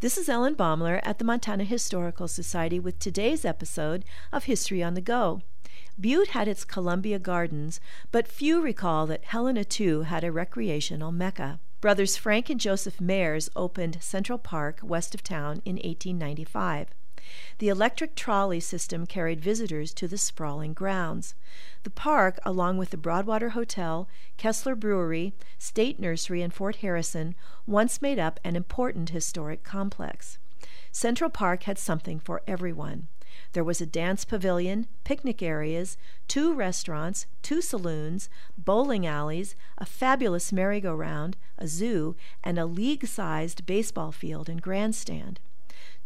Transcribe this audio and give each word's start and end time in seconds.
This 0.00 0.16
is 0.16 0.28
Ellen 0.28 0.54
Baumler 0.54 1.00
at 1.02 1.18
the 1.18 1.24
Montana 1.24 1.64
Historical 1.64 2.28
Society 2.28 2.78
with 2.78 3.00
today's 3.00 3.44
episode 3.44 4.04
of 4.32 4.44
History 4.44 4.80
on 4.80 4.94
the 4.94 5.00
Go. 5.00 5.42
Butte 5.98 6.28
had 6.28 6.46
its 6.46 6.64
Columbia 6.64 7.18
Gardens, 7.18 7.80
but 8.12 8.28
few 8.28 8.62
recall 8.62 9.08
that 9.08 9.24
Helena 9.24 9.64
too 9.64 10.02
had 10.02 10.22
a 10.22 10.30
recreational 10.30 11.10
mecca. 11.10 11.58
Brothers 11.80 12.16
Frank 12.16 12.48
and 12.48 12.60
Joseph 12.60 12.98
Mayers 12.98 13.48
opened 13.56 13.98
Central 14.00 14.38
Park 14.38 14.78
west 14.84 15.16
of 15.16 15.24
town 15.24 15.62
in 15.64 15.74
1895. 15.74 16.94
The 17.58 17.68
electric 17.68 18.14
trolley 18.14 18.60
system 18.60 19.06
carried 19.06 19.40
visitors 19.40 19.92
to 19.94 20.06
the 20.06 20.18
sprawling 20.18 20.72
grounds. 20.72 21.34
The 21.82 21.90
park, 21.90 22.38
along 22.44 22.78
with 22.78 22.90
the 22.90 22.96
Broadwater 22.96 23.50
Hotel, 23.50 24.08
Kessler 24.36 24.74
Brewery, 24.74 25.34
State 25.58 25.98
Nursery, 25.98 26.42
and 26.42 26.52
Fort 26.52 26.76
Harrison, 26.76 27.34
once 27.66 28.02
made 28.02 28.18
up 28.18 28.38
an 28.44 28.56
important 28.56 29.10
historic 29.10 29.64
complex. 29.64 30.38
Central 30.92 31.30
Park 31.30 31.64
had 31.64 31.78
something 31.78 32.18
for 32.18 32.42
everyone. 32.46 33.08
There 33.52 33.64
was 33.64 33.80
a 33.80 33.86
dance 33.86 34.24
pavilion, 34.24 34.86
picnic 35.04 35.42
areas, 35.42 35.96
two 36.26 36.52
restaurants, 36.52 37.26
two 37.42 37.62
saloons, 37.62 38.28
bowling 38.56 39.06
alleys, 39.06 39.54
a 39.76 39.86
fabulous 39.86 40.52
merry-go-round, 40.52 41.36
a 41.56 41.68
zoo, 41.68 42.16
and 42.42 42.58
a 42.58 42.66
league-sized 42.66 43.64
baseball 43.64 44.12
field 44.12 44.48
and 44.48 44.60
grandstand. 44.60 45.40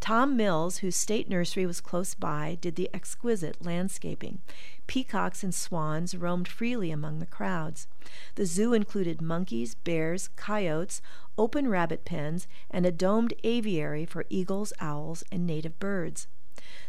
Tom 0.00 0.36
Mills, 0.36 0.78
whose 0.78 0.96
state 0.96 1.28
nursery 1.28 1.64
was 1.64 1.80
close 1.80 2.14
by, 2.14 2.58
did 2.60 2.74
the 2.74 2.90
exquisite 2.92 3.64
landscaping. 3.64 4.40
Peacocks 4.86 5.45
and 5.45 5.54
swans 5.54 6.16
roamed 6.16 6.48
freely 6.48 6.90
among 6.90 7.18
the 7.18 7.26
crowds. 7.26 7.86
The 8.34 8.45
zoo 8.45 8.74
included 8.74 9.22
monkeys, 9.22 9.74
bears, 9.76 10.28
coyotes, 10.34 11.00
open 11.38 11.68
rabbit 11.68 12.04
pens, 12.04 12.48
and 12.70 12.84
a 12.84 12.92
domed 12.92 13.32
aviary 13.45 14.04
for 14.04 14.26
eagles, 14.28 14.72
owls, 14.80 15.22
and 15.30 15.46
native 15.46 15.78
birds. 15.78 16.26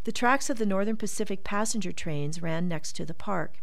The 0.06 0.12
tracks 0.12 0.50
of 0.50 0.58
the 0.58 0.66
Northern 0.66 0.98
Pacific 0.98 1.44
passenger 1.44 1.92
trains 1.92 2.42
ran 2.42 2.68
next 2.68 2.94
to 2.98 3.06
the 3.06 3.14
park. 3.14 3.60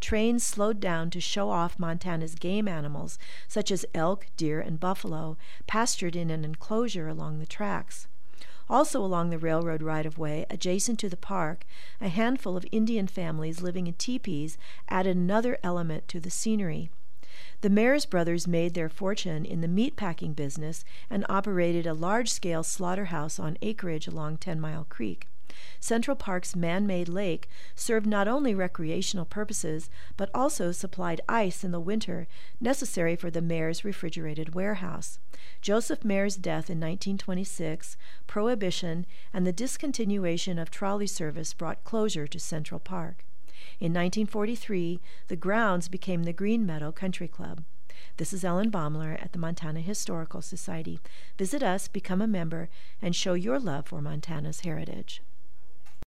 Trains 0.00 0.44
slowed 0.44 0.80
down 0.80 1.10
to 1.10 1.20
show 1.20 1.50
off 1.50 1.78
Montana's 1.78 2.36
game 2.36 2.68
animals, 2.68 3.18
such 3.48 3.70
as 3.70 3.84
elk, 3.94 4.26
deer, 4.36 4.60
and 4.60 4.80
buffalo, 4.80 5.36
pastured 5.66 6.16
in 6.16 6.30
an 6.30 6.44
enclosure 6.44 7.08
along 7.08 7.38
the 7.38 7.46
tracks. 7.46 8.06
Also 8.68 9.04
along 9.04 9.30
the 9.30 9.38
railroad 9.38 9.82
right 9.82 10.06
of 10.06 10.18
way, 10.18 10.46
adjacent 10.48 10.98
to 10.98 11.08
the 11.08 11.16
park, 11.16 11.66
a 12.00 12.08
handful 12.08 12.56
of 12.56 12.66
Indian 12.72 13.06
families 13.06 13.60
living 13.60 13.86
in 13.86 13.94
teepees 13.94 14.56
added 14.88 15.16
another 15.16 15.58
element 15.62 16.08
to 16.08 16.20
the 16.20 16.30
scenery. 16.30 16.90
The 17.60 17.68
Mayers 17.68 18.08
brothers 18.08 18.46
made 18.46 18.74
their 18.74 18.88
fortune 18.88 19.44
in 19.44 19.60
the 19.60 19.68
meat 19.68 19.96
packing 19.96 20.34
business 20.34 20.84
and 21.10 21.26
operated 21.28 21.86
a 21.86 21.94
large 21.94 22.30
scale 22.30 22.62
slaughterhouse 22.62 23.38
on 23.38 23.58
acreage 23.62 24.06
along 24.06 24.38
Ten 24.38 24.60
Mile 24.60 24.86
Creek. 24.88 25.28
Central 25.80 26.16
Park's 26.16 26.56
man 26.56 26.86
made 26.86 27.08
lake 27.08 27.48
served 27.74 28.06
not 28.06 28.28
only 28.28 28.54
recreational 28.54 29.24
purposes, 29.24 29.90
but 30.16 30.30
also 30.34 30.72
supplied 30.72 31.20
ice 31.28 31.64
in 31.64 31.70
the 31.70 31.80
winter 31.80 32.26
necessary 32.60 33.16
for 33.16 33.30
the 33.30 33.40
Mayers' 33.42 33.84
refrigerated 33.84 34.54
warehouse. 34.54 35.18
Joseph 35.60 36.04
Mayer's 36.04 36.36
death 36.36 36.70
in 36.70 36.78
1926, 36.78 37.96
prohibition, 38.26 39.06
and 39.32 39.46
the 39.46 39.52
discontinuation 39.52 40.60
of 40.60 40.70
trolley 40.70 41.06
service 41.06 41.52
brought 41.52 41.84
closure 41.84 42.26
to 42.26 42.38
Central 42.38 42.80
Park. 42.80 43.24
In 43.80 43.92
1943, 43.92 45.00
the 45.28 45.36
grounds 45.36 45.88
became 45.88 46.24
the 46.24 46.32
Green 46.32 46.66
Meadow 46.66 46.92
Country 46.92 47.28
Club. 47.28 47.64
This 48.16 48.32
is 48.32 48.44
Ellen 48.44 48.70
Baumler 48.70 49.20
at 49.20 49.32
the 49.32 49.38
Montana 49.38 49.80
Historical 49.80 50.42
Society. 50.42 51.00
Visit 51.38 51.62
us, 51.62 51.88
become 51.88 52.20
a 52.20 52.26
member, 52.26 52.68
and 53.00 53.14
show 53.14 53.34
your 53.34 53.58
love 53.58 53.86
for 53.86 54.00
Montana's 54.00 54.60
heritage. 54.60 55.22